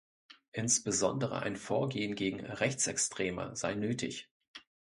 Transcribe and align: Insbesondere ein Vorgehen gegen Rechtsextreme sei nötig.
Insbesondere 0.51 1.43
ein 1.43 1.55
Vorgehen 1.55 2.15
gegen 2.15 2.39
Rechtsextreme 2.43 3.55
sei 3.55 3.75
nötig. 3.75 4.31